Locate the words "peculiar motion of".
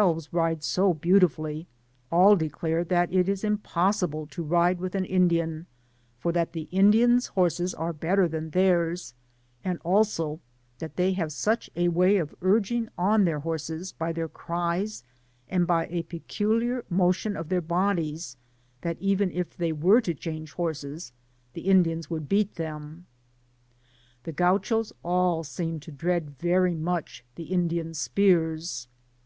16.04-17.50